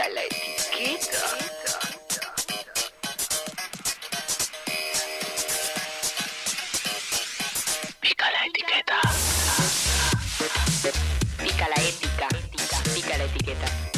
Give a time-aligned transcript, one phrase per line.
[0.00, 1.10] Pica la etiqueta.
[8.00, 9.00] Pica la etiqueta.
[11.42, 12.28] Pica la ética.
[12.94, 13.89] Pica la etiqueta.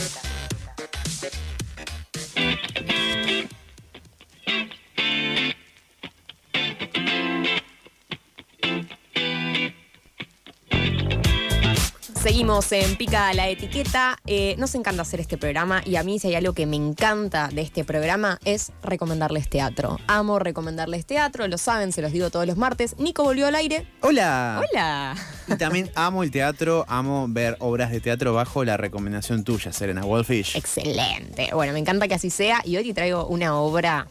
[12.32, 14.18] Seguimos en Pica la Etiqueta.
[14.26, 17.48] Eh, nos encanta hacer este programa y a mí si hay algo que me encanta
[17.52, 20.00] de este programa es recomendarles teatro.
[20.06, 22.98] Amo recomendarles teatro, lo saben, se los digo todos los martes.
[22.98, 23.86] Nico volvió al aire.
[24.00, 24.62] Hola.
[24.72, 25.14] Hola.
[25.46, 30.00] Y también amo el teatro, amo ver obras de teatro bajo la recomendación tuya, Serena
[30.02, 30.56] Wolfish.
[30.56, 31.50] Excelente.
[31.52, 34.06] Bueno, me encanta que así sea y hoy te traigo una obra.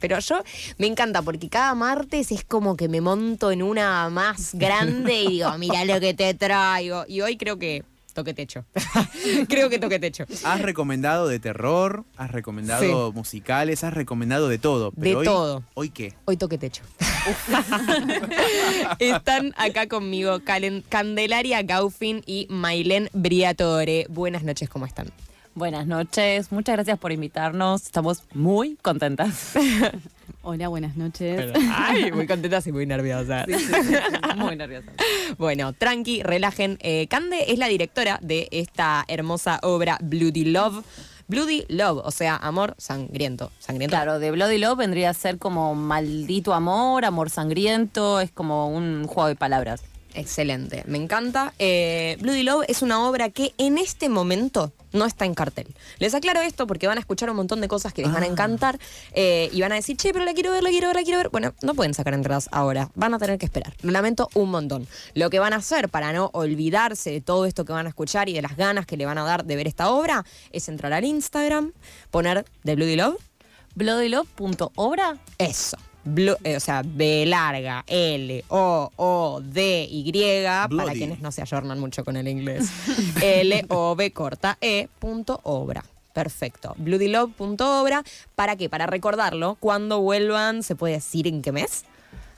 [0.00, 0.42] Pero yo
[0.78, 5.28] me encanta porque cada martes es como que me monto en una más grande y
[5.28, 7.04] digo, mira lo que te traigo.
[7.08, 7.84] Y hoy creo que
[8.14, 8.64] toque techo.
[9.48, 10.24] creo que toque techo.
[10.44, 14.90] Has recomendado de terror, has recomendado musicales, has recomendado de todo.
[14.92, 15.64] De Pero hoy, todo.
[15.74, 16.14] ¿Hoy qué?
[16.24, 16.82] Hoy toque techo.
[18.98, 20.40] Están acá conmigo
[20.88, 24.06] Candelaria Gaufin y Mailén Briatore.
[24.08, 25.10] Buenas noches, ¿cómo están?
[25.56, 27.84] Buenas noches, muchas gracias por invitarnos.
[27.84, 29.52] Estamos muy contentas.
[30.42, 31.52] Hola, buenas noches.
[31.72, 33.46] Ay, muy contentas y muy nerviosas.
[34.36, 34.94] Muy nerviosas.
[35.38, 36.76] Bueno, tranqui, relajen.
[36.80, 40.84] Eh, Cande es la directora de esta hermosa obra Bloody Love.
[41.28, 43.52] Bloody Love, o sea, amor sangriento.
[43.60, 43.94] Sangriento.
[43.94, 49.06] Claro, de Bloody Love vendría a ser como maldito amor, amor sangriento, es como un
[49.06, 49.82] juego de palabras.
[50.14, 51.52] Excelente, me encanta.
[51.58, 55.66] Eh, Bloody Love es una obra que en este momento no está en cartel.
[55.98, 58.26] Les aclaro esto porque van a escuchar un montón de cosas que les van a
[58.26, 58.78] encantar
[59.12, 61.18] eh, y van a decir, che, pero la quiero ver, la quiero ver, la quiero
[61.18, 61.30] ver.
[61.30, 63.74] Bueno, no pueden sacar entradas ahora, van a tener que esperar.
[63.82, 64.86] Lo lamento un montón.
[65.14, 68.28] Lo que van a hacer para no olvidarse de todo esto que van a escuchar
[68.28, 70.92] y de las ganas que le van a dar de ver esta obra es entrar
[70.92, 71.72] al Instagram,
[72.12, 73.16] poner The Bloody Love,
[73.74, 75.18] Bloodylove.obra.
[75.38, 75.76] eso.
[76.44, 80.12] Eh, o sea, B larga, L, O, O, D, Y,
[80.76, 82.68] para quienes no se ayornan mucho con el inglés.
[83.22, 85.84] L, O, B corta, E, punto obra.
[86.12, 86.74] Perfecto.
[86.78, 88.04] Bloodylove.obra.
[88.36, 88.68] ¿Para qué?
[88.68, 89.56] Para recordarlo.
[89.58, 91.84] Cuando vuelvan, ¿se puede decir en qué mes?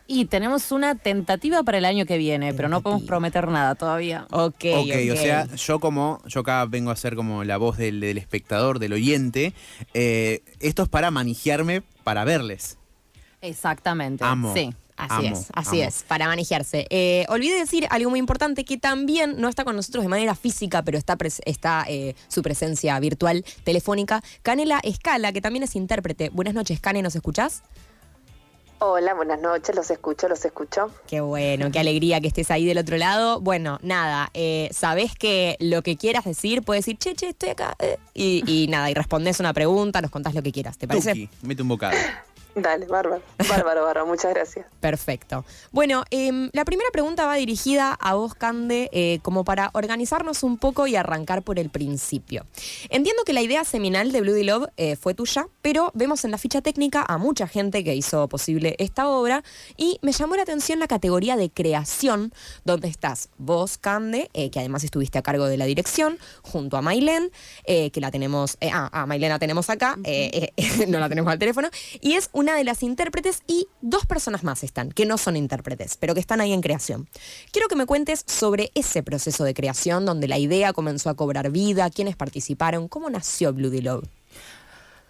[0.09, 4.27] Y tenemos una tentativa para el año que viene, pero no podemos prometer nada todavía.
[4.31, 7.99] Ok, ok, o sea, yo como, yo acá vengo a ser como la voz del,
[8.01, 9.53] del espectador, del oyente.
[9.95, 12.79] eh, esto es para manejarme para verles.
[13.41, 14.25] Exactamente.
[14.25, 14.53] Amo.
[14.55, 14.73] Sí.
[14.99, 15.89] Así Amo, es, así amo.
[15.91, 16.87] es, para manejarse.
[16.89, 20.81] Eh, olvidé decir algo muy importante que también no está con nosotros de manera física,
[20.83, 24.23] pero está, pres- está eh, su presencia virtual, telefónica.
[24.43, 26.31] Canela Escala, que también es intérprete.
[26.31, 27.63] Buenas noches, Cane, ¿nos escuchás?
[28.79, 30.91] Hola, buenas noches, los escucho, los escucho.
[31.07, 33.41] Qué bueno, qué alegría que estés ahí del otro lado.
[33.43, 37.75] Bueno, nada, eh, sabés que lo que quieras decir, puedes decir, che, che, estoy acá.
[37.81, 41.11] eh, y, y nada, y respondés una pregunta, nos contás lo que quieras, ¿te parece?
[41.11, 41.97] Tuki, mete un bocado.
[42.57, 44.65] Dale, bárbaro, bárbaro, bárbaro, muchas gracias.
[44.81, 45.45] Perfecto.
[45.73, 50.57] Bueno, em, la primera pregunta va dirigida a vos, Cande, eh, como para organizarnos un
[50.57, 52.47] poco y arrancar por el principio.
[52.89, 56.39] Entiendo que la idea seminal de Bloody Love eh, fue tuya, pero vemos en la
[56.39, 59.45] ficha técnica a mucha gente que hizo posible esta obra
[59.77, 62.33] y me llamó la atención la categoría de creación,
[62.65, 66.81] donde estás vos, Cande, eh, que además estuviste a cargo de la dirección, junto a
[66.81, 67.31] Mailén,
[67.67, 69.97] que la tenemos, ah, a Mailén la tenemos acá,
[70.89, 71.69] no la tenemos al teléfono,
[72.01, 75.97] y es una de las intérpretes y dos personas más están, que no son intérpretes,
[75.97, 77.09] pero que están ahí en creación.
[77.51, 81.51] Quiero que me cuentes sobre ese proceso de creación, donde la idea comenzó a cobrar
[81.51, 84.05] vida, quiénes participaron, cómo nació Bloody Love.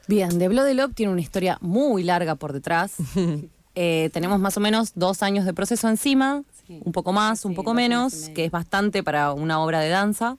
[0.08, 2.94] Bien, The Bloody Love tiene una historia muy larga por detrás.
[3.78, 7.56] Eh, tenemos más o menos dos años de proceso encima, un poco más, un Sí,
[7.56, 10.38] poco menos, que es bastante para una obra de danza.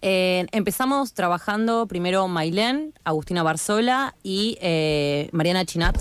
[0.00, 5.96] Eh, empezamos trabajando primero Mailén, Agustina Barzola y eh, Mariana Chinat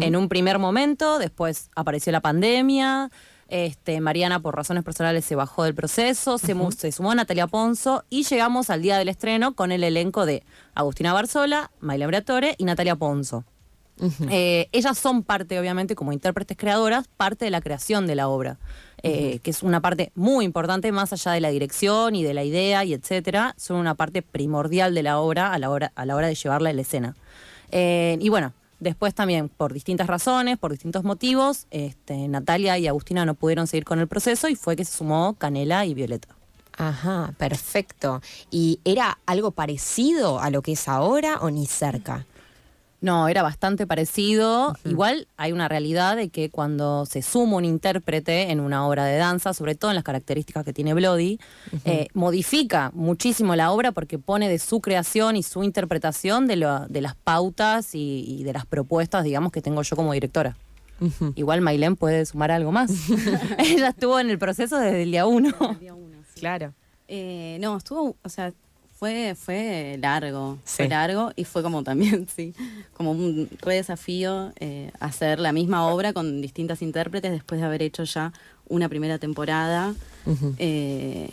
[0.00, 3.10] en un primer momento, después apareció la pandemia,
[3.50, 8.22] este, Mariana por razones personales se bajó del proceso, se, se sumó Natalia Ponzo y
[8.22, 12.94] llegamos al día del estreno con el elenco de Agustina Barzola, Mailén Briatore y Natalia
[12.96, 13.44] Ponzo.
[14.30, 18.58] Eh, ellas son parte, obviamente, como intérpretes creadoras, parte de la creación de la obra,
[19.02, 22.44] eh, que es una parte muy importante, más allá de la dirección y de la
[22.44, 26.16] idea y etcétera, son una parte primordial de la obra a la hora, a la
[26.16, 27.14] hora de llevarla a la escena.
[27.72, 33.24] Eh, y bueno, después también, por distintas razones, por distintos motivos, este, Natalia y Agustina
[33.24, 36.28] no pudieron seguir con el proceso y fue que se sumó Canela y Violeta.
[36.76, 38.22] Ajá, perfecto.
[38.50, 42.26] ¿Y era algo parecido a lo que es ahora o ni cerca?
[43.02, 44.76] No, era bastante parecido.
[44.84, 49.16] Igual hay una realidad de que cuando se suma un intérprete en una obra de
[49.16, 51.38] danza, sobre todo en las características que tiene Bloody,
[51.86, 56.86] eh, modifica muchísimo la obra porque pone de su creación y su interpretación de, lo-
[56.88, 60.56] de las pautas y, y de las propuestas, digamos, que tengo yo como directora.
[61.34, 62.90] Igual Mailén puede sumar algo más.
[63.58, 65.50] Ella estuvo en el proceso desde el día uno.
[65.80, 66.40] Día uno, sí.
[66.40, 66.74] Claro.
[67.08, 68.52] Eh, no, estuvo, o sea,
[69.00, 70.76] fue, fue largo, Sí.
[70.76, 72.52] fue largo y fue como también, sí,
[72.92, 77.80] como un re desafío eh, hacer la misma obra con distintas intérpretes después de haber
[77.82, 78.32] hecho ya
[78.68, 79.94] una primera temporada.
[80.58, 81.30] Eh,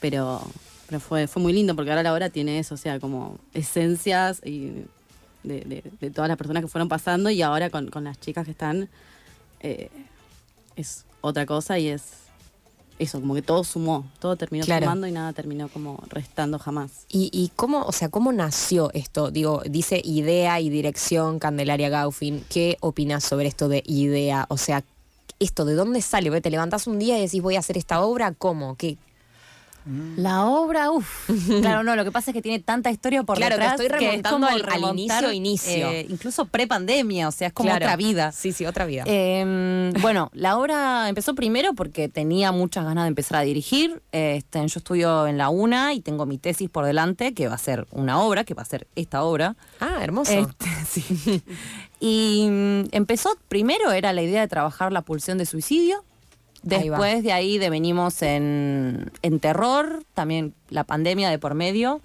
[0.00, 0.40] pero
[0.86, 4.40] pero fue, fue muy lindo porque ahora la obra tiene eso, o sea, como esencias
[4.44, 4.84] y
[5.42, 8.44] de, de- de todas las personas que fueron pasando y ahora con, con las chicas
[8.44, 8.88] que están
[9.60, 9.88] eh,
[10.76, 12.02] es otra cosa y es
[12.98, 14.86] eso, como que todo sumó, todo terminó Claro.
[14.86, 17.06] sumando y nada terminó como restando jamás.
[17.08, 19.30] ¿Y, y cómo, o sea, cómo nació esto?
[19.30, 22.44] Digo, dice idea y dirección Candelaria Gaufin.
[22.48, 24.46] ¿Qué opinas sobre esto de idea?
[24.48, 24.84] O sea,
[25.40, 26.30] esto de dónde sale?
[26.30, 26.40] ¿Ve?
[26.40, 28.32] ¿Te levantás un día y decís voy a hacer esta obra?
[28.32, 28.76] ¿Cómo?
[28.76, 28.96] ¿Qué?
[30.16, 31.28] La obra, uff.
[31.60, 33.72] Claro, no, lo que pasa es que tiene tanta historia por Claro, detrás.
[33.80, 35.90] estoy que es remontando como al- al inicio, inicio.
[35.90, 37.84] eh, incluso pre-pandemia, o sea, es como Claro.
[37.84, 38.32] otra vida.
[38.32, 39.04] Sí, sí, otra vida.
[39.06, 44.02] Eh, bueno, la obra empezó primero porque tenía muchas ganas de empezar a dirigir.
[44.12, 47.58] Este, yo estudio en la UNA y tengo mi tesis por delante, que va a
[47.58, 49.56] ser una obra, que va a ser esta obra.
[49.80, 50.32] ah, hermoso.
[50.32, 51.42] Este, sí.
[52.00, 56.04] Y mm, empezó, primero era la idea de trabajar la pulsión de suicidio.
[56.70, 56.88] Ahí.
[56.88, 62.00] Después de ahí devenimos en, en terror, también la pandemia de por medio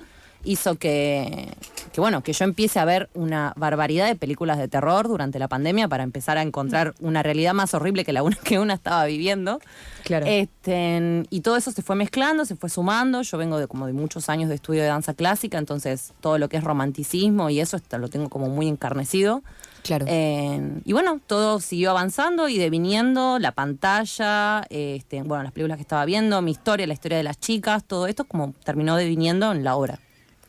[0.45, 1.53] hizo que,
[1.91, 5.49] que, bueno, que yo empiece a ver una barbaridad de películas de terror durante la
[5.49, 9.03] pandemia para empezar a encontrar una realidad más horrible que la una que una estaba
[9.05, 9.59] viviendo.
[10.05, 10.25] Claro.
[10.27, 13.21] Este, y todo eso se fue mezclando, se fue sumando.
[13.21, 16.47] Yo vengo de como de muchos años de estudio de danza clásica, entonces todo lo
[16.47, 19.43] que es romanticismo y eso está- lo tengo como muy encarnecido.
[19.83, 20.05] Claro.
[20.07, 25.81] Eh, y bueno, todo siguió avanzando y deviniendo, la pantalla, este, bueno, las películas que
[25.83, 29.63] estaba viendo, mi historia, la historia de las chicas, todo esto como terminó deviniendo en
[29.63, 29.99] la obra.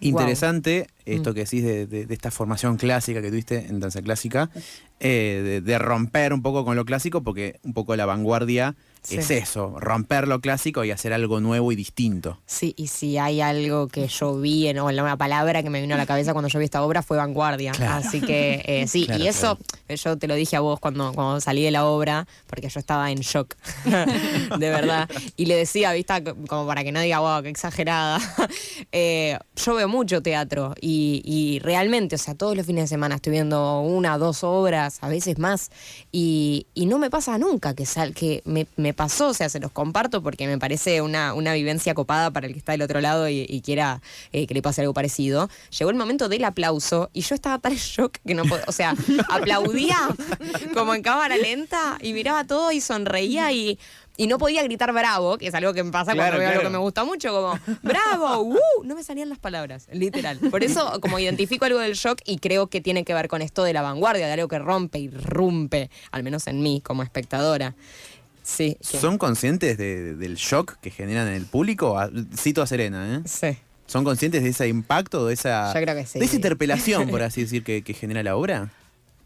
[0.02, 1.12] Interesante Mm.
[1.12, 4.48] esto que decís de, de- de esta formación clásica que tuviste en danza clásica,
[5.00, 9.16] eh, de, de romper un poco con lo clásico, porque un poco la vanguardia Sí.
[9.16, 12.38] es eso, romper lo clásico y hacer algo nuevo y distinto.
[12.44, 15.94] Sí, y si hay algo que yo vi, en, o una palabra que me vino
[15.94, 17.72] a la cabeza cuando yo vi esta obra fue vanguardia.
[17.72, 18.06] Claro.
[18.06, 19.58] Así que eh, sí, Claro, y eso
[19.88, 23.10] yo te lo dije a vos cuando, cuando salí de la obra, porque yo estaba
[23.10, 23.56] en shock,
[24.58, 25.08] de verdad.
[25.36, 28.20] Y le decía, viste, como para que no diga, wow, qué exagerada.
[28.92, 33.16] Eh, yo veo mucho teatro y, y realmente, o sea, todos los fines de semana
[33.16, 35.70] estoy viendo una, dos obras, a veces más,
[36.12, 39.60] y, y no me pasa nunca que, sal, que me, me pasó, o sea, se
[39.60, 43.00] los comparto porque me parece una, una vivencia copada para el que está del otro
[43.00, 44.02] lado y, y quiera
[44.32, 45.48] eh, que le pase algo parecido.
[45.78, 48.72] Llegó el momento del aplauso y yo estaba tan en shock que no podía, o
[48.72, 48.94] sea,
[49.28, 49.96] aplaudía
[50.74, 53.78] como en cámara lenta y miraba todo y sonreía y...
[54.22, 56.62] Y no podía gritar bravo, que es algo que me pasa Claro, cuando veo claro.
[56.62, 58.84] lo que me gusta mucho, como bravo, ¡uh!
[58.84, 60.38] no me salían las palabras, literal.
[60.50, 63.64] Por eso como identifico algo del shock y creo que tiene que ver con esto
[63.64, 67.74] de la vanguardia, de algo que rompe y rompe, al menos en mí como espectadora.
[68.42, 68.76] Sí.
[68.90, 71.98] que- ¿Son conscientes de- del shock que generan en el público?
[71.98, 73.20] A- Cito a Serena, ¿eh?
[73.26, 73.56] Sí.
[73.86, 76.18] ¿Son conscientes de ese impacto, de esa, Yo creo que sí.
[76.18, 78.70] de esa interpelación, por así decir, que, que genera la obra?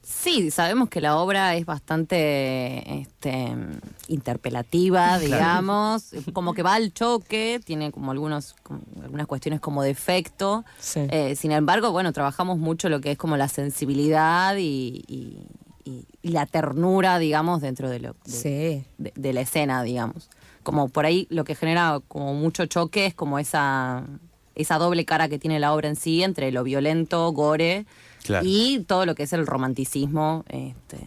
[0.07, 3.55] Sí, sabemos que la obra es bastante este,
[4.09, 9.91] interpelativa, digamos, como que va al choque, tiene como algunos como algunas cuestiones como de
[9.91, 10.65] efecto.
[10.79, 11.01] Sí.
[11.11, 15.47] Eh, sin embargo, bueno, trabajamos mucho lo que es como la sensibilidad y, y-
[15.85, 18.85] y- y la ternura, digamos, dentro de lo de, Sí.
[18.99, 20.31] de- de la escena, digamos.
[20.63, 24.05] Como por ahí lo que genera como mucho choque es como esa,
[24.55, 27.85] esa doble cara que tiene la obra en sí, entre lo violento, gore,
[28.25, 28.47] Claro.
[28.49, 30.99] y todo lo que es el romanticismo, este,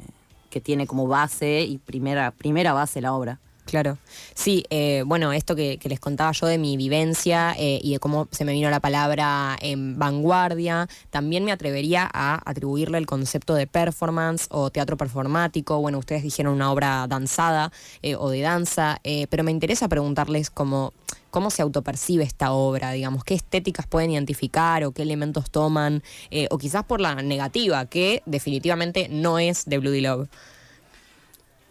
[0.52, 3.40] que tiene como base y primera, primera base la obra.
[3.68, 3.98] Claro.
[4.34, 8.00] Sí, eh, bueno, esto que, que les contaba yo de mi vivencia eh, y de
[8.00, 13.56] cómo se me vino la palabra en vanguardia, también me atrevería a atribuirle el concepto
[13.56, 15.82] de performance o teatro performático.
[15.82, 20.50] Bueno, ustedes dijeron una obra danzada eh, o de danza, eh, pero me interesa preguntarles
[20.50, 20.94] cómo,
[21.38, 26.02] cómo se autopercibe esta obra, digamos, qué estéticas pueden identificar o qué elementos toman,
[26.32, 30.28] eh, o quizás por la negativa, que definitivamente no es de Bloody Love.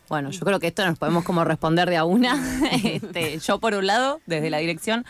[0.09, 2.41] Bueno, yo creo que esto nos podemos como responder de a una.
[2.85, 5.05] Este, yo por un lado, desde la dirección,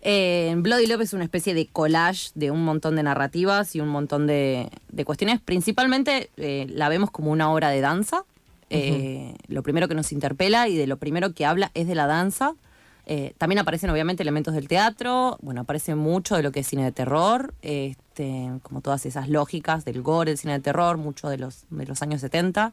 [0.00, 3.90] eh, Bloody Love es una especie de collage de un montón de narrativas y un
[3.90, 5.40] montón de, de cuestiones.
[5.40, 8.24] Principalmente eh, la vemos como una obra de danza.
[8.70, 12.08] Eh, Lo primero que nos interpela y de lo primero que habla es de la
[12.08, 12.56] danza.
[13.06, 16.84] Eh, también aparecen obviamente elementos del teatro, bueno, aparece mucho de lo que es cine
[16.84, 21.38] de terror, este, como todas esas lógicas del gore, del cine de terror, mucho de
[21.38, 22.72] los, de los años 70.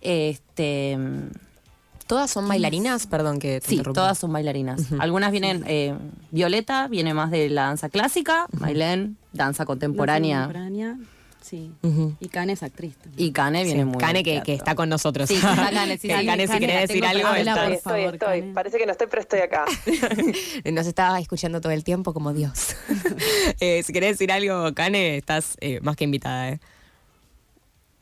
[0.00, 0.98] Este,
[2.06, 3.06] ¿Todas son bailarinas?
[3.06, 4.00] Perdón que te sí, interrumpa.
[4.00, 4.92] todas son bailarinas.
[4.98, 5.94] Algunas vienen, eh,
[6.30, 10.98] Violeta viene más de la danza clásica, Mailén, danza contemporánea, Contemporánea,
[11.42, 11.72] Sí.
[12.20, 12.96] Y Kane es actriz.
[12.96, 13.28] también.
[13.28, 15.28] y Cane viene Sí, muy Cane que, que está con nosotros.
[15.28, 16.26] Sí, está Cane, sí, Que sí.
[16.26, 18.42] Cane, si Cane, querés decir algo, por estoy, favor, estoy.
[18.52, 19.64] Parece que no estoy, pero estoy acá.
[20.72, 22.76] nos estaba escuchando todo el tiempo como Dios.
[23.60, 26.48] Eh, si querés decir algo, Cane, estás eh, más que invitada.
[26.50, 26.60] ¿eh?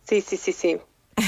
[0.08, 0.78] Sí, sí, sí, sí.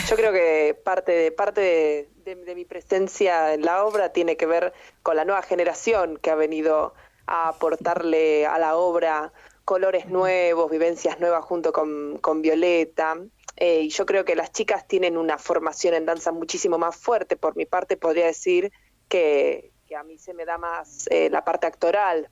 [0.09, 4.37] Yo creo que parte de parte de, de- de mi presencia en la obra tiene
[4.37, 6.95] que ver con la nueva generación que ha venido
[7.27, 9.33] a aportarle a la obra
[9.65, 13.17] colores nuevos, vivencias nuevas junto con, con Violeta.
[13.57, 17.37] Eh, y yo creo que las chicas tienen una formación en danza muchísimo más fuerte.
[17.37, 18.73] Por mi parte podría decir
[19.09, 22.29] que, que a mí se me da más eh, la parte actoral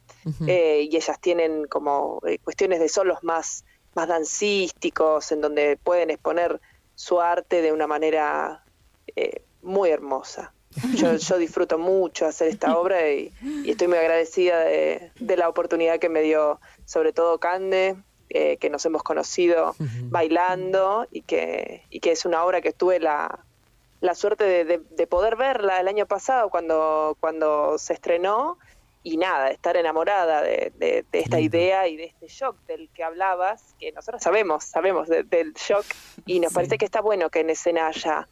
[0.46, 6.10] eh, y ellas tienen como eh, cuestiones de solos más, más dancísticos, en donde pueden
[6.10, 6.60] exponer
[6.94, 8.64] su arte de una manera
[9.14, 10.54] eh, muy hermosa.
[10.94, 13.32] Yo, yo disfruto mucho hacer esta obra y,
[13.64, 17.96] y estoy muy agradecida de, de la oportunidad que me dio, sobre todo Cande,
[18.28, 19.74] eh, que nos hemos conocido
[20.04, 23.40] bailando y que, y que es una obra que tuve la,
[24.00, 28.56] la suerte de, de- de poder verla el año pasado cuando, cuando se estrenó
[29.02, 33.02] y nada, estar enamorada de, de- de esta idea y de este shock del que
[33.02, 35.84] hablabas, que nosotros sabemos, sabemos de- del shock
[36.26, 36.54] y nos Sí.
[36.54, 38.28] parece que está bueno que en escena haya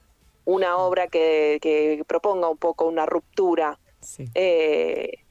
[0.48, 4.24] una obra que, que proponga un poco una ruptura Sí.
[4.34, 5.24] eh,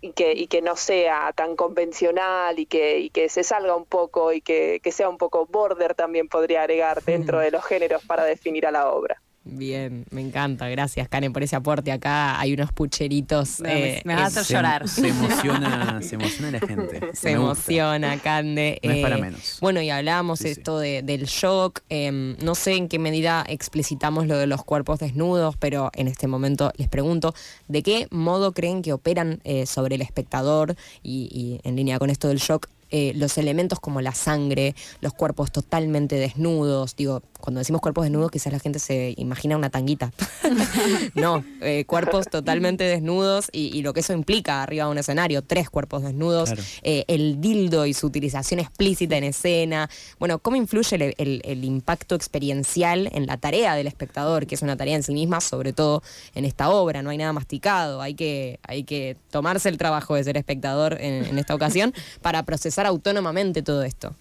[0.00, 3.84] y, que, y que no sea tan convencional y que, y que se salga un
[3.84, 8.02] poco y que, que sea un poco border también podría agregar dentro de los géneros
[8.06, 9.20] para definir a la obra.
[9.50, 10.68] Bien, me encanta.
[10.68, 11.90] Gracias, Karen, por ese aporte.
[11.90, 13.60] Acá hay unos pucheritos.
[13.60, 14.88] Me- eh, me vas a hacer Se- llorar.
[14.88, 17.00] Se emociona, se emociona la gente.
[17.14, 17.52] Se Me gusta.
[17.72, 18.78] emociona, Cande.
[18.82, 19.58] No es para Eh, menos.
[19.60, 20.50] Bueno, y hablábamos Sí, sí.
[20.50, 21.80] esto de- del shock.
[21.88, 26.26] em, no sé en qué medida explicitamos lo de los cuerpos desnudos, pero en este
[26.26, 27.34] momento les pregunto,
[27.68, 32.10] ¿de qué modo creen que operan eh, sobre el espectador y, y en línea con
[32.10, 32.68] esto del shock?
[32.90, 36.96] Eh, los elementos como la sangre, los cuerpos totalmente desnudos.
[36.96, 40.12] Digo, cuando decimos cuerpos desnudos, quizás la gente se imagina una tanguita.
[41.14, 45.42] no, eh, cuerpos totalmente desnudos y, y lo que eso implica arriba de un escenario,
[45.42, 46.62] tres cuerpos desnudos, Claro.
[46.82, 49.88] eh, el dildo y su utilización explícita en escena.
[50.18, 54.62] Bueno, ¿cómo influye el, el- el impacto experiencial en la tarea del espectador, que es
[54.62, 56.02] una tarea en sí misma, sobre todo
[56.34, 57.02] en esta obra?
[57.02, 61.24] No hay nada masticado, hay que, hay que tomarse el trabajo de ser espectador en,
[61.26, 61.92] en esta ocasión
[62.22, 64.14] para procesar autónomamente todo esto.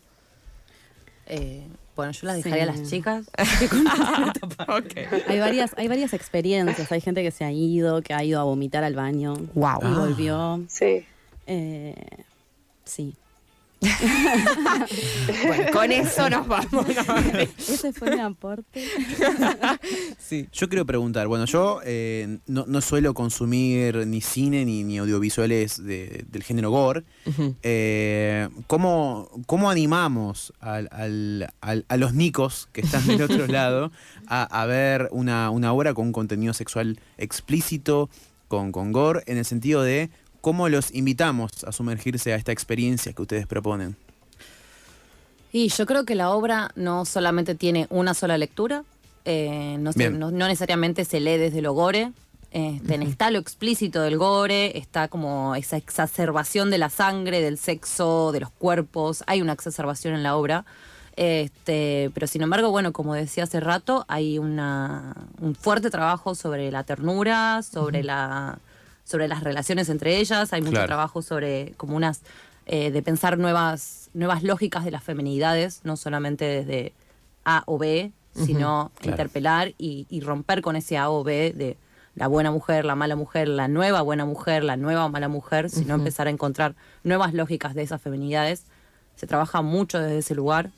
[1.27, 3.25] Eh, bueno, yo las dejaría a las chicas.
[5.27, 6.91] Hay varias, hay varias experiencias.
[6.91, 9.35] Hay gente que se ha ido, que ha ido a vomitar al baño.
[9.55, 9.79] Guau.
[9.81, 9.99] Y Ah.
[9.99, 10.63] volvió.
[10.69, 11.05] Sí.
[11.47, 11.95] Eh,
[12.85, 13.15] sí.
[15.46, 16.86] Bueno, con eso nos vamos.
[17.57, 18.84] Ese fue mi aporte.
[20.19, 20.48] sí.
[20.51, 25.84] Yo quiero preguntar, bueno, yo eh, no, no suelo consumir ni cine ni, ni audiovisuales
[25.84, 27.03] de- del género gore.
[27.63, 33.91] Eh, ¿cómo, cómo animamos al- al- al- a los nicos que están del otro lado
[34.27, 38.10] a, a ver una, una obra con un contenido sexual explícito,
[38.48, 40.10] con, con gore, en el sentido de
[40.41, 43.96] cómo los invitamos a sumergirse a esta experiencia que ustedes proponen?
[45.51, 48.84] Y yo creo que la obra no solamente tiene una sola lectura,
[49.25, 50.20] eh, no, se- Bien.
[50.20, 52.12] no- no necesariamente se lee desde lo gore.
[52.51, 58.32] este, Está lo explícito del gore, está como esa exacerbación de la sangre, del sexo,
[58.32, 59.24] de los cuerpos.
[59.27, 60.65] Hay una exacerbación en la obra.
[61.17, 66.72] Este, pero sin embargo, bueno, como decía hace rato, hay una, un fuerte trabajo sobre
[66.72, 68.60] la ternura, sobre la
[69.07, 70.87] sobre las relaciones entre ellas, hay mucho Claro.
[70.87, 72.21] trabajo sobre como unas
[72.65, 76.91] eh, de pensar nuevas nuevas lógicas de las feminidades, no solamente desde
[77.45, 79.11] A o B, sino Claro.
[79.11, 81.77] interpelar y, y romper con ese A o B de
[82.15, 85.93] la buena mujer, la mala mujer, la nueva buena mujer, la nueva mala mujer, sino
[85.95, 88.63] empezar a encontrar nuevas lógicas de esas feminidades.
[89.15, 90.71] Se trabaja mucho desde ese lugar.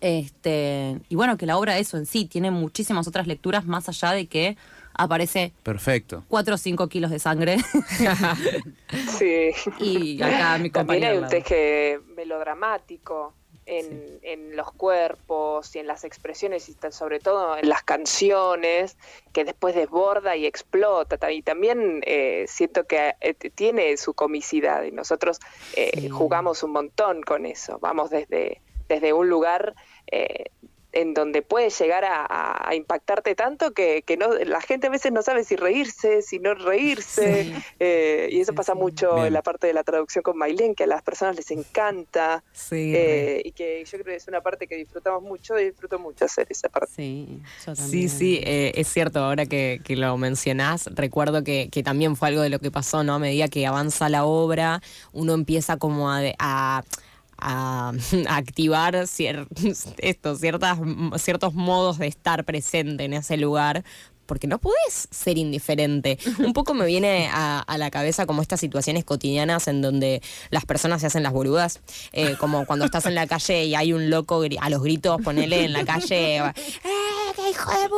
[0.00, 4.12] Este, y bueno, que la obra eso en sí tiene muchísimas otras lecturas más allá
[4.12, 4.56] de que
[4.94, 6.24] aparece Perfecto.
[6.28, 7.56] 4 o 5 kilos de sangre
[9.18, 9.50] Sí.
[9.78, 11.08] y acá mi También compañera.
[11.10, 13.34] hay un teje melodramático
[13.66, 18.98] en, en los cuerpos y en las expresiones y sobre todo en las canciones
[19.32, 21.16] que después desborda y explota.
[21.16, 25.38] Ta- Y también eh, siento que eh, tiene su comicidad y nosotros
[25.76, 26.08] eh, Sí.
[26.10, 27.78] jugamos un montón con eso.
[27.80, 29.74] Vamos desde, desde un lugar...
[30.94, 34.90] en donde puede llegar a, a- a impactarte tanto que, que no, la gente a
[34.90, 38.78] veces no sabe si reírse, si no reírse, eh, y eso Sí, pasa sí.
[38.78, 39.26] mucho Bien.
[39.26, 42.92] en la parte de la traducción con Mailén, que a las personas les encanta, Sí,
[42.94, 46.24] eh, y que yo creo que es una parte que disfrutamos mucho, y disfruto mucho
[46.24, 46.92] hacer esa parte.
[46.94, 48.08] Sí, yo Sí, también.
[48.08, 52.42] sí, eh, es cierto, ahora que, que lo mencionás, recuerdo que, que también fue algo
[52.42, 53.14] de lo que pasó, ¿no?
[53.14, 54.80] A medida que avanza la obra,
[55.12, 56.82] uno empieza como a, de- a-
[57.38, 57.92] a-
[58.28, 59.46] a activar cier-
[59.98, 60.78] esto, ciertas,
[61.16, 63.84] ciertos modos de estar presente en ese lugar.
[64.26, 66.18] Porque no podés ser indiferente.
[66.38, 70.64] Un poco me viene a, a la cabeza como estas situaciones cotidianas en donde las
[70.64, 71.80] personas se hacen las boludas.
[72.14, 75.66] Eh, como cuando estás en la calle y hay un loco a los gritos, ponele
[75.66, 76.52] en la calle, ¡eh,
[77.36, 77.88] qué hijo de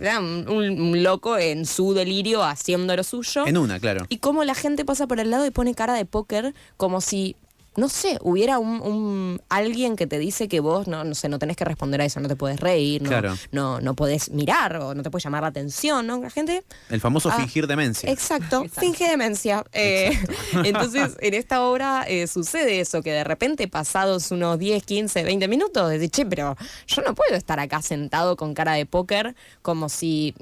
[0.00, 0.18] puta!
[0.20, 3.46] Un, un- loco en su delirio haciendo lo suyo.
[3.46, 4.06] En una, claro.
[4.08, 7.36] Y cómo la gente pasa por el lado y pone cara de póker como si,
[7.76, 11.38] no sé, hubiera un, un- alguien que te dice que vos no, no sé, no
[11.38, 13.34] tenés que responder a eso, no te puedes reír, no, Claro.
[13.52, 16.18] no, no podés mirar o no te puedes llamar la atención, ¿no?
[16.20, 18.10] La gente El famoso Ah, fingir demencia.
[18.10, 19.64] Exacto, finge demencia.
[19.72, 20.10] Eh,
[20.64, 25.48] entonces, en esta obra eh, sucede eso, que de repente pasados unos 10, 15, 20
[25.48, 26.56] minutos, decís, che, pero
[26.86, 30.34] yo no puedo estar acá sentado con cara de póker como si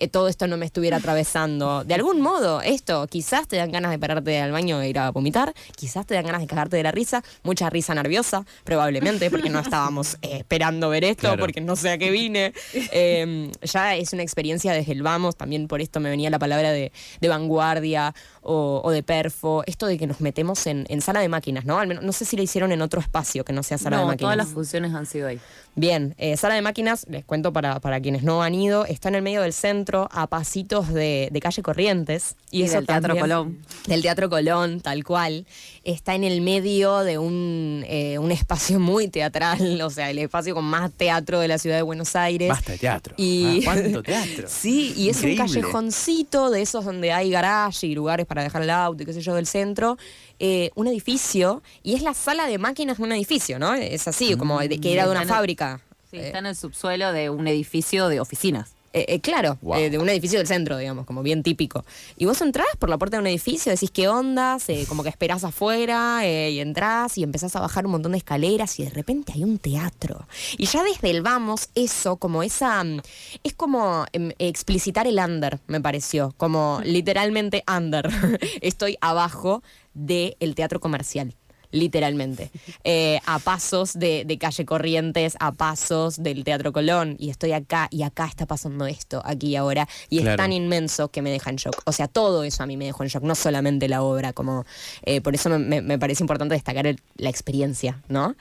[0.00, 1.84] eh, todo esto no me estuviera atravesando.
[1.84, 5.10] De algún modo, esto, quizás te dan ganas de pararte al baño e ir a
[5.10, 9.48] vomitar, quizás te dan ganas de cagarte de la risa, mucha risa nerviosa, probablemente, porque
[9.50, 11.38] no estábamos eh, esperando ver esto, Claro.
[11.40, 12.52] porque no sé a qué vine.
[12.92, 16.72] Eh, ya es una experiencia desde el vamos, también por esto me venía la palabra
[16.72, 16.90] de,
[17.20, 21.28] de vanguardia o, o de perfo, esto de que nos metemos en, en sala de
[21.28, 21.78] máquinas, ¿no?
[21.78, 24.02] Al menos, no sé si la hicieron en otro espacio que no sea sala de
[24.02, 24.20] No, máquinas.
[24.26, 25.38] todas las funciones han sido ahí.
[25.76, 29.14] Bien, eh, sala de máquinas, les cuento para, para quienes no han ido, está en
[29.16, 32.34] el medio del centro, a pasitos de, de calle Corrientes.
[32.50, 33.58] Y eso del Teatro también- Colón.
[33.86, 35.46] Del Teatro Colón, tal cual.
[35.84, 40.54] Está en el medio de un, eh, un espacio muy teatral, o sea, el espacio
[40.54, 42.48] con más teatro de la ciudad de Buenos Aires.
[42.48, 43.14] Basta de teatro.
[43.16, 44.48] Y- Ah, ¿Cuánto teatro?
[44.48, 48.70] Sí, y es un callejoncito de esos donde hay garaje y lugares para dejar el
[48.70, 49.98] auto y qué sé yo del centro.
[50.38, 53.74] eh, un edificio, y es la sala de máquinas de un edificio, ¿no?
[53.74, 55.80] Es así, como de- que era de una fábrica.
[56.10, 58.74] Sí, Eh, está en el subsuelo de un edificio de oficinas.
[58.92, 59.76] Eh, eh, claro, Wow.
[59.78, 61.84] eh, de un edificio del centro, digamos, como bien típico.
[62.16, 65.08] Y vos entrás por la puerta de un edificio, decís qué onda, eh, como que
[65.08, 69.32] esperás afuera y entrás y empezás a bajar un montón de escaleras y de repente
[69.32, 70.26] hay un teatro.
[70.58, 72.82] Y ya desde el vamos, eso, como esa.
[72.82, 73.00] mm,
[73.44, 76.34] Es como em, explicitar el under, me pareció.
[76.36, 78.08] Como literalmente under.
[78.60, 79.62] Estoy abajo
[79.94, 81.34] del teatro comercial
[81.70, 82.50] literalmente.
[82.84, 87.88] Eh, a pasos de, de calle Corrientes, a pasos del Teatro Colón, y estoy acá,
[87.90, 91.50] y acá está pasando esto, aquí y ahora, y es tan inmenso que me deja
[91.50, 91.82] en shock.
[91.86, 94.64] O sea, todo eso a mí me dejó en shock, no solamente la obra, como
[95.02, 98.34] eh, por eso me, me- me parece importante destacar el- la experiencia, ¿no?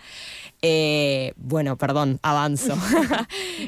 [0.61, 2.75] Eh, bueno, perdón, avanzo.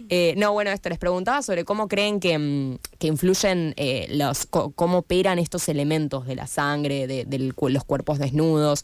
[0.10, 4.46] Eh, no, bueno, esto les preguntaba sobre cómo creen que, mm, que influyen eh, los,
[4.46, 8.84] cómo operan estos elementos de la sangre, de, cu- los cuerpos desnudos.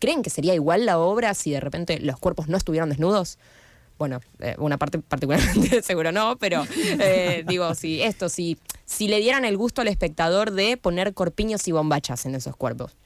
[0.00, 3.38] ¿Creen que sería igual la obra si de repente los cuerpos no estuvieran desnudos?
[3.98, 4.20] Bueno,
[4.58, 6.64] una parte particularmente seguro no, pero
[7.46, 11.72] digo, si esto, si, si le dieran el gusto al espectador de poner corpiños y
[11.72, 12.96] bombachas en esos cuerpos.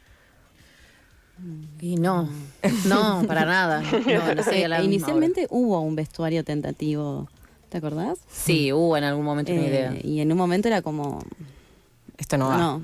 [1.81, 2.29] Y no,
[2.87, 3.83] no, para nada.
[4.07, 7.29] No, no la Eh, Inicialmente hubo un vestuario tentativo,
[7.69, 8.19] ¿te acordás?
[8.31, 9.95] Sí, hubo en algún momento una Eh, idea.
[10.03, 11.23] Y en un momento era como,
[12.17, 12.57] Esto no va.
[12.57, 12.83] no,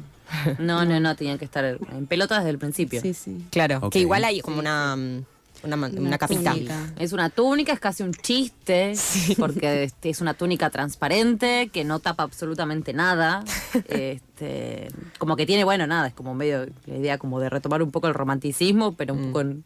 [0.58, 3.00] No, no, no, tenían que estar en pelota desde el principio.
[3.00, 3.44] sí, sí.
[3.50, 3.92] Claro, Ok.
[3.92, 5.24] que igual hay como una, mm,
[5.64, 6.52] una, Una una capita.
[6.52, 6.92] túnica.
[6.98, 8.94] Es una túnica, es casi un chiste,
[9.38, 13.44] porque este, es una túnica transparente que no tapa absolutamente nada.
[13.88, 17.90] Este, como que tiene, bueno, nada, es como medio la idea como de retomar un
[17.90, 19.64] poco el romanticismo, pero un poco en,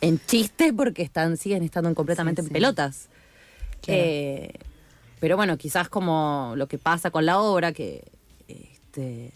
[0.00, 2.54] en chiste, porque están, siguen estando en- completamente Sí, en sí.
[2.54, 3.08] pelotas.
[3.82, 4.00] Claro.
[4.04, 4.52] Eh,
[5.20, 8.04] pero bueno, quizás como lo que pasa con la obra, que
[8.46, 9.32] este,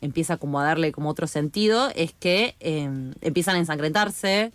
[0.00, 2.88] empieza como a darle como otro sentido, es que eh,
[3.20, 4.52] empiezan a ensangrentarse.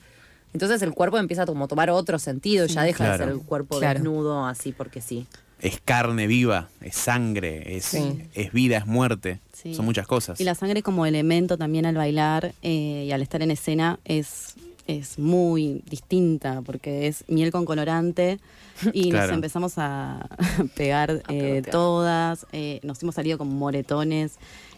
[0.53, 3.17] Entonces el cuerpo empieza a como tomar otro sentido, ya deja Claro.
[3.19, 3.99] de ser el cuerpo Claro.
[3.99, 5.27] desnudo así porque sí.
[5.61, 8.23] Es carne viva, es sangre, es, Sí.
[8.33, 9.39] es vida, es muerte.
[9.53, 9.75] Sí.
[9.75, 10.39] Son muchas cosas.
[10.39, 14.55] Y la sangre como elemento también al bailar eh, y al estar en escena es,
[14.87, 18.39] es muy distinta porque es miel con colorante
[18.93, 20.29] y nos empezamos a
[20.75, 24.33] pegar eh, todas, eh, nos hemos salido con moretones,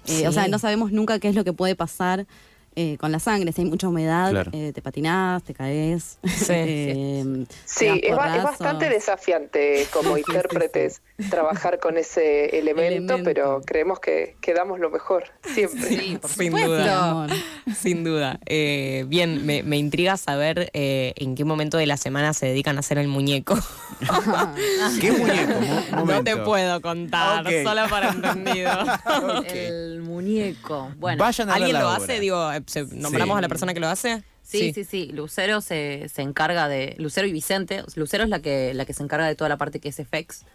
[0.07, 0.25] eh, Sí.
[0.25, 2.25] o sea, no sabemos nunca qué es lo que puede pasar.
[2.75, 3.51] Eh, con la sangre.
[3.51, 4.51] Si hay mucha humedad, Claro.
[4.53, 6.17] eh, te patinás, te caes.
[6.49, 11.97] eh, Sí, te das es, ba- es bastante desafiante como Sí, sí, intérpretes trabajar con
[11.97, 13.23] ese elemento, Elemento.
[13.23, 15.87] pero creemos que, que damos lo mejor, siempre.
[15.89, 17.27] Sí, por Sin duda.
[17.75, 18.39] Sin duda.
[18.45, 22.77] Eh, bien, me, me intriga saber eh, en qué momento de la semana se dedican
[22.77, 23.57] a hacer el muñeco.
[24.99, 25.95] ¿Qué muñeco?
[25.97, 27.53] Mo- No te puedo contar, Ok.
[27.63, 28.71] solo para entendido.
[29.53, 30.91] El muñeco.
[30.97, 32.19] Bueno, Vayan a ¿Alguien la lo hace?
[32.19, 33.37] Digo, eh, se- ¿nombramos Sí.
[33.39, 34.23] a la persona que lo hace?
[34.43, 35.11] Sí, sí, sí.
[35.13, 36.95] Lucero se, se encarga de.
[36.97, 37.83] Lucero y Vicente.
[37.95, 40.45] Lucero es la que, la que se encarga de toda la parte que es FX.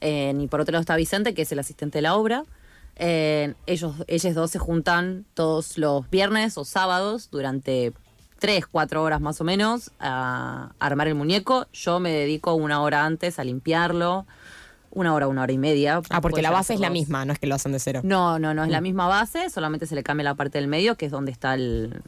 [0.00, 2.44] Eh, y por otro lado está Vicente, que es el asistente de la obra.
[2.96, 7.92] Eh, ellos, ellos dos se juntan todos los viernes o sábados durante
[8.38, 11.66] tres, cuatro horas más o menos a armar el muñeco.
[11.72, 14.26] Yo me dedico una hora antes a limpiarlo.
[14.90, 16.02] Una hora, una hora y media.
[16.10, 18.00] Ah, porque la base es la misma, no es que lo hacen de cero.
[18.04, 20.96] No, no, no es la misma base, solamente se le cambia la parte del medio,
[20.96, 22.02] que es donde está el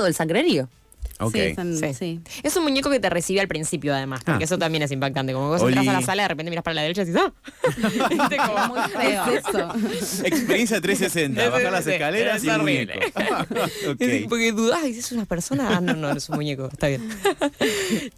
[0.00, 0.66] todo el sangrerío.
[1.32, 1.92] Sí, son- Sí.
[1.92, 2.20] sí.
[2.42, 4.46] Es un muñeco que te recibe al principio, además, porque Ah.
[4.46, 5.34] eso también es impactante.
[5.34, 7.32] Como vos entras a la sala, de repente miras para la derecha y dices, ¡ah!
[8.08, 8.36] ¿Viste?
[8.38, 9.24] Como- Muy feo.
[9.26, 10.24] Es eso.
[10.24, 12.94] Experiencia 360, Sí, bajar las escaleras es y horrible.
[12.94, 14.28] muñeco.
[14.30, 15.76] Porque dudás, y es una persona.
[15.76, 17.06] Ah, no, no, es un muñeco, está bien.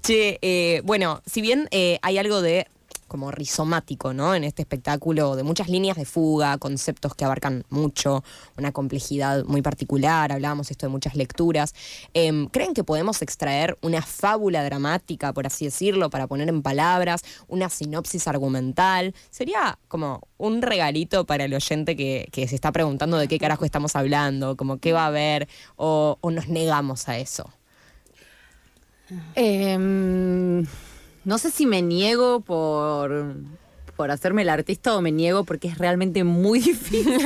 [0.00, 2.68] che, eh, bueno, si bien eh, hay algo de
[3.12, 4.34] como rizomático, ¿no?
[4.34, 8.24] En este espectáculo, de muchas líneas de fuga, conceptos que abarcan mucho,
[8.56, 11.74] una complejidad muy particular, hablábamos esto de muchas lecturas.
[12.14, 17.20] Em, ¿Creen que podemos extraer una fábula dramática, por así decirlo, para poner en palabras,
[17.48, 19.14] una sinopsis argumental?
[19.30, 23.94] Sería como un regalito para el oyente que, se está preguntando de qué carajo estamos
[23.94, 27.50] hablando, como qué va a haber, o, o nos negamos a eso.
[29.34, 30.64] Em,
[31.24, 33.34] no sé si me niego por,
[33.96, 37.20] por hacerme el artista o me niego porque es realmente muy difícil.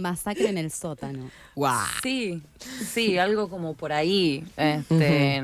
[0.00, 1.30] Masacre en el sótano.
[1.54, 1.86] ¡Guau!
[2.02, 2.42] Sí,
[2.92, 4.44] sí, algo como por ahí.
[4.56, 5.42] Este,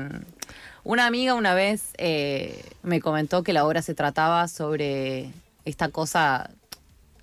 [0.83, 5.31] Una amiga una vez eh, me comentó que la obra se trataba sobre
[5.65, 6.51] esta cosa,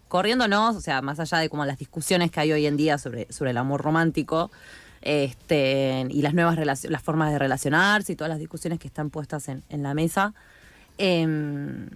[0.09, 3.33] corriéndonos, o sea, más allá de como las discusiones que hay hoy en día sobre,
[3.33, 4.51] sobre el amor romántico.
[5.05, 9.49] Este, y las nuevas las formas de relacionarse y todas las discusiones que están puestas
[9.49, 10.33] en, en la mesa.
[10.99, 11.89] Em,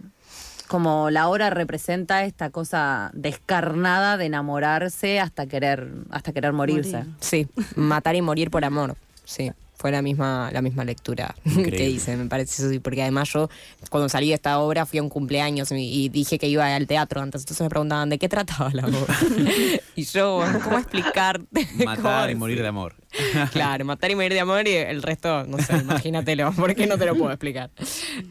[0.69, 6.99] como la obra representa esta cosa descarnada de enamorarse hasta querer, hasta querer morirse.
[6.99, 7.13] Morir.
[7.21, 8.97] Sí, matar y morir por amor.
[9.25, 11.89] Sí, fue la misma, la misma lectura que Increíble.
[11.91, 13.49] hice, me parece eso sí, porque además yo
[13.91, 16.87] cuando salí de esta obra fui a un cumpleaños y, y dije que iba al
[16.87, 19.17] teatro antes, entonces me preguntaban de qué trataba la obra.
[19.97, 21.67] y yo, ¿cómo explicarte?
[21.85, 22.95] Matar ¿Cómo y morir de amor.
[23.53, 27.07] Claro, matar y morir de amor y el resto, no sé, imagínatelo, porque no te
[27.07, 27.71] lo puedo explicar.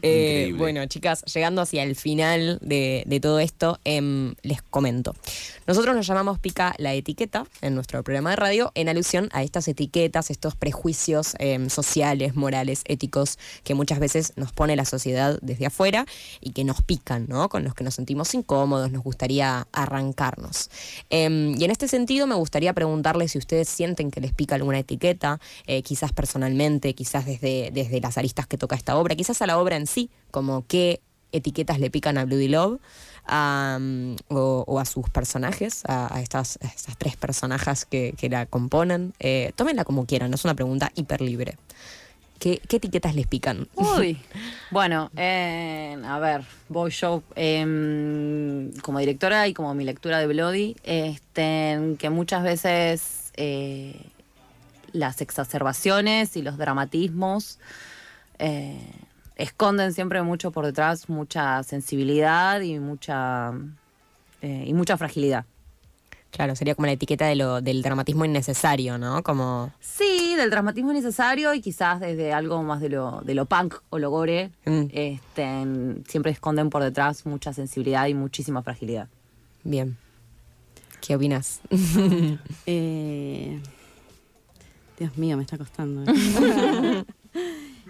[0.02, 5.14] Eh, bueno, chicas, llegando hacia el final de, de todo esto, em, les comento.
[5.66, 9.66] Nosotros nos llamamos Pica la Etiqueta en nuestro programa de radio en alusión a estas
[9.66, 15.66] etiquetas, estos prejuicios em, sociales, morales, éticos que muchas veces nos pone la sociedad desde
[15.66, 16.06] afuera
[16.40, 17.48] y que nos pican, ¿no?
[17.48, 20.70] Con los que nos sentimos incómodos, nos gustaría arrancarnos.
[21.56, 25.40] Y en este sentido me gustaría preguntarles si ustedes sienten que les pica alguna etiqueta,
[25.66, 29.58] eh, quizás personalmente, quizás desde, desde las aristas que toca esta obra, quizás a la
[29.58, 31.00] obra en sí, como qué
[31.32, 32.78] etiquetas le pican a Bloody Love
[34.28, 39.14] o, a sus personajes, a, estas, estas tres personajes que, que la componen.
[39.18, 41.56] Eh, tómenla como quieran, es una pregunta hiper libre.
[42.38, 43.68] ¿Qué, qué etiquetas les pican?
[43.74, 44.18] Uy.
[44.72, 50.76] Bueno, eh, a ver, voy yo em, como directora y como mi lectura de Bloody,
[50.82, 53.94] este, que muchas veces eh,
[54.90, 57.60] las exacerbaciones y los dramatismos
[58.40, 58.90] eh,
[59.36, 63.52] esconden siempre mucho por detrás mucha sensibilidad y mucha
[64.42, 65.44] y mucha fragilidad.
[66.36, 69.22] Claro, sería como la etiqueta de lo, del dramatismo innecesario, ¿no?
[69.22, 69.72] Como...
[69.80, 73.98] Sí, del dramatismo necesario y quizás desde algo más de lo, de lo punk o
[73.98, 74.82] lo gore, Mm.
[74.92, 75.64] este,
[76.06, 79.08] siempre esconden por detrás mucha sensibilidad y muchísima fragilidad.
[79.64, 79.96] Bien.
[81.00, 81.60] ¿Qué opinas?
[82.66, 83.58] Eh,
[84.98, 86.04] Dios mío, me está costando.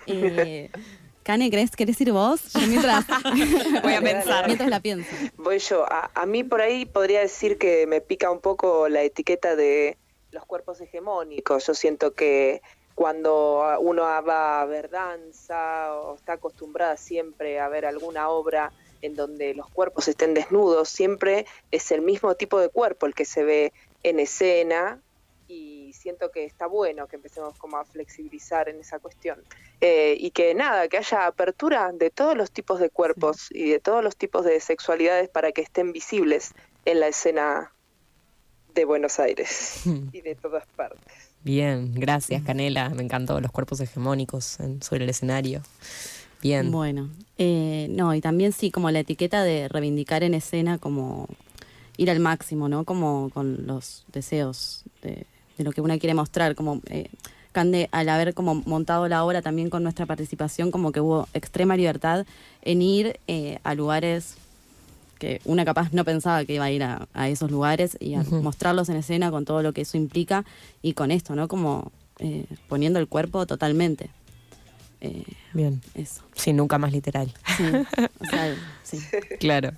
[0.06, 0.70] eh,
[1.26, 2.52] Cane, ¿querés, ¿querés ir vos?
[2.52, 3.04] Yo mientras,
[3.82, 4.46] Voy a pensar.
[4.46, 5.10] mientras la pienso.
[5.36, 5.84] Voy yo.
[5.90, 9.96] A, a mí por ahí podría decir que me pica un poco la etiqueta de
[10.30, 11.66] los cuerpos hegemónicos.
[11.66, 12.62] Yo siento que
[12.94, 18.70] cuando uno va a ver danza o está acostumbrada siempre a ver alguna obra
[19.02, 23.24] en donde los cuerpos estén desnudos, siempre es el mismo tipo de cuerpo el que
[23.24, 23.72] se ve
[24.04, 25.00] en escena
[25.96, 29.42] siento que está bueno que empecemos como a flexibilizar en esa cuestión.
[29.80, 33.80] Eh, y que nada, que haya apertura de todos los tipos de cuerpos y de
[33.80, 36.52] todos los tipos de sexualidades para que estén visibles
[36.84, 37.72] en la escena
[38.74, 39.82] de Buenos Aires
[40.12, 41.00] y de todas partes.
[41.42, 45.62] Bien, gracias Canela, me encantó los cuerpos hegemónicos en- sobre el escenario.
[46.42, 46.70] Bien.
[46.70, 51.28] Bueno, eh, no, y también sí, como la etiqueta de reivindicar en escena, como
[51.96, 52.84] ir al máximo, ¿no?
[52.84, 55.24] Como con los deseos de,
[55.56, 57.08] de lo que una quiere mostrar, como eh,
[57.52, 61.76] Cande, al haber como montado la obra también con nuestra participación, como que hubo extrema
[61.76, 62.26] libertad
[62.62, 64.36] en ir eh, a lugares
[65.18, 68.22] que una capaz no pensaba que iba a ir a, a esos lugares y a
[68.22, 70.44] mostrarlos en escena con todo lo que eso implica
[70.82, 71.48] y con esto, ¿no?
[71.48, 74.10] Como eh, poniendo el cuerpo totalmente.
[75.00, 75.80] Eh, Bien.
[75.94, 76.22] eso.
[76.34, 77.32] Sí, nunca más literal.
[77.56, 77.64] Sí,
[78.20, 78.98] o sea, sí.
[79.40, 79.72] Claro.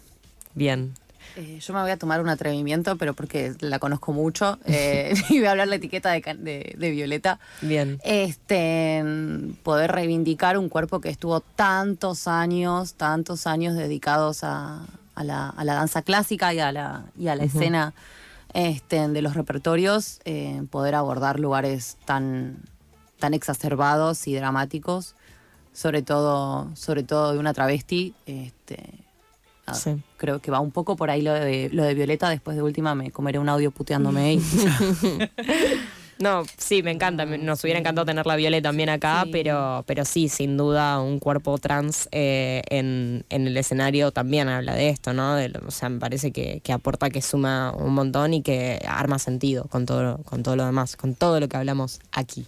[0.55, 0.95] Bien.
[1.37, 4.59] Eh, yo me voy a tomar un atrevimiento, pero porque la conozco mucho.
[4.65, 7.39] eh, y voy a hablar la etiqueta de, de- de Violeta.
[7.63, 7.99] Bien.
[8.05, 9.05] Este,
[9.63, 15.65] poder reivindicar un cuerpo que estuvo tantos años, tantos años dedicados a, a la, a
[15.65, 17.95] la danza clásica y a la, y a la escena
[18.55, 22.57] este, de los repertorios, eh, poder abordar lugares tan,
[23.19, 25.15] tan exacerbados y dramáticos,
[25.73, 28.15] sobre todo, sobre todo de una travesti.
[28.27, 28.83] Este,
[29.75, 29.97] Sí.
[30.17, 32.29] Creo que va un poco por ahí lo de, lo de Violeta.
[32.31, 34.35] Después de última me comeré un audio puteándome.
[34.35, 34.43] y-
[36.19, 37.25] No, sí, me encanta.
[37.27, 39.31] Nos hubiera encantado tener la Viole también acá, Sí.
[39.31, 44.75] pero, pero sí, sin duda, un cuerpo trans eh, en, en el escenario también habla
[44.75, 45.37] de esto, ¿no?
[45.37, 49.19] De o sea, me parece que, que aporta, que suma un montón y que arma
[49.21, 52.47] sentido con todo, con todo lo demás, con todo lo que hablamos aquí.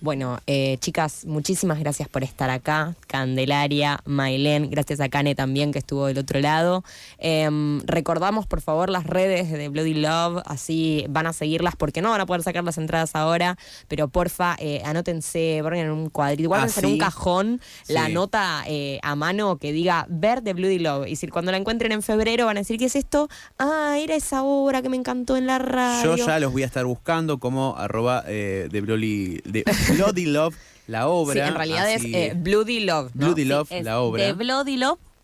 [0.00, 2.94] Bueno, eh, chicas, muchísimas gracias por estar acá.
[3.08, 6.84] Candelaria, Mailén, gracias a Cane también que estuvo del otro lado.
[7.18, 12.10] Em, recordamos, por favor, las redes de Bloody Love, así van a seguirlas porque no
[12.10, 13.56] van a poder sacar las entradas ahora,
[13.88, 16.98] pero porfa, eh, anótense, borren en un cuadrito, guárdense Ah, en un ¿sí?
[16.98, 21.06] cajón la nota eh, a mano que diga ver de Bloody Love.
[21.08, 23.28] Y si cuando la encuentren en febrero van a decir, ¿qué es esto?
[23.58, 26.16] Ah, era esa obra que me encantó en la radio.
[26.16, 30.54] Yo ya los voy a estar buscando como arroba eh, de, Bloody, de Bloody Love,
[30.86, 31.34] la obra.
[31.34, 33.10] Sí, en realidad así- es eh, Bloody Love.
[33.14, 33.26] ¿no?
[33.26, 34.24] Bloody Love, la obra.
[34.24, 34.32] De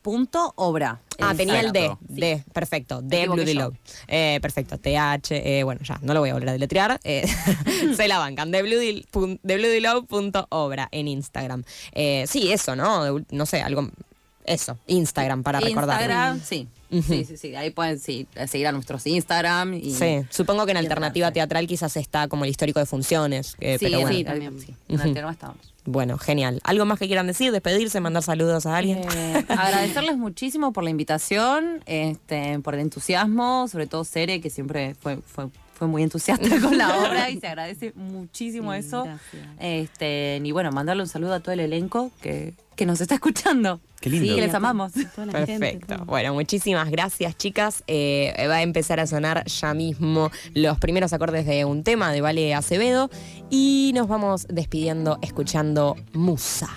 [0.05, 1.01] bloodylove.obra.
[1.21, 1.97] Ah, tenía el D.
[2.01, 3.35] D, perfecto, D yo.
[3.37, 3.75] Love.
[4.09, 7.01] Eh, perfecto, TH, eh, bueno, ya, no lo voy a volver a deletrear.
[7.05, 7.25] eh,
[7.97, 11.65] se la bancan, de bloodylove.obra en Instagram.
[11.93, 13.19] Eh, sí, eso, ¿no?
[13.31, 13.89] No sé, algo,
[14.45, 16.01] eso, Instagram para recordar.
[16.01, 16.69] Instagram, sí.
[16.91, 17.57] Sí, sí, sí.
[17.57, 19.75] Ahí pueden sí, seguir a nuestros Instagram.
[19.75, 23.57] Y, Sí, supongo que en alternativa teatral quizás está como el histórico de funciones.
[23.59, 24.17] eh, Sí, pero bueno.
[24.17, 24.61] sí, también.
[24.61, 25.74] Sí, en Alterno estamos.
[25.87, 26.61] Bueno, genial.
[26.65, 27.53] ¿Algo más que quieran decir?
[27.53, 28.01] ¿Despedirse?
[28.01, 29.01] ¿Mandar saludos a alguien?
[29.15, 34.95] Eh, agradecerles muchísimo por la invitación, este, por el entusiasmo, sobre todo Cere, que siempre
[34.95, 39.05] fue, fue, fue muy entusiasta con la obra y se agradece muchísimo Sí, eso.
[39.05, 39.43] gracias.
[39.59, 43.81] Este, y bueno, mandarle un saludo a todo el elenco que, que nos está escuchando.
[44.01, 44.29] Qué lindo.
[44.29, 44.93] Sí, que les amamos.
[44.93, 46.05] gente, Perfecto.
[46.05, 47.83] Bueno, muchísimas gracias, chicas.
[47.87, 52.21] Eh, va a empezar a sonar ya mismo los primeros acordes de un tema de
[52.21, 53.09] Vale Acevedo
[53.49, 56.69] y nos vamos despidiendo escuchando Musa.